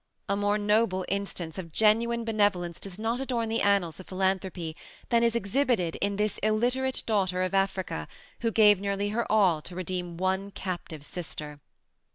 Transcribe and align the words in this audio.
A 0.27 0.35
more 0.35 0.57
noble 0.57 1.05
instance 1.09 1.59
of 1.59 1.71
genuine 1.71 2.25
benevolence 2.25 2.79
does 2.79 2.97
not 2.97 3.19
adorn 3.19 3.49
the 3.49 3.61
annals 3.61 3.99
of 3.99 4.07
philanthropy 4.07 4.75
than 5.09 5.21
is 5.23 5.35
exhibited 5.35 5.95
in 5.97 6.15
this 6.15 6.39
illiterate 6.39 7.03
daughter 7.05 7.43
of 7.43 7.53
Africa, 7.53 8.07
who 8.39 8.49
gave 8.51 8.81
nearly 8.81 9.09
her 9.09 9.31
all 9.31 9.61
to 9.61 9.75
redeem 9.75 10.17
one 10.17 10.49
captive 10.49 11.05
sister. 11.05 11.59